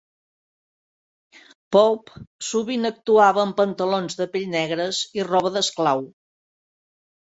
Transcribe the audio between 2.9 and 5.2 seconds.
actuava en pantalons de pell negres